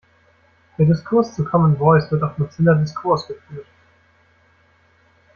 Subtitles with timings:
[0.79, 3.67] Der Diskurs zu Common Voice wird auf Mozilla Discourse geführt.